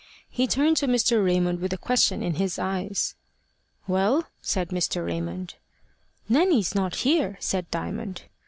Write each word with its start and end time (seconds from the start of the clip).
He 0.31 0.47
turned 0.47 0.77
to 0.77 0.87
Mr. 0.87 1.23
Raymond 1.23 1.59
with 1.59 1.71
a 1.73 1.77
question 1.77 2.23
in 2.23 2.33
his 2.33 2.57
eyes. 2.57 3.13
"Well?" 3.87 4.25
said 4.41 4.69
Mr. 4.69 5.05
Raymond. 5.05 5.53
"Nanny's 6.27 6.73
not 6.73 6.95
here," 6.95 7.37
said 7.39 7.69
Diamond. 7.69 8.23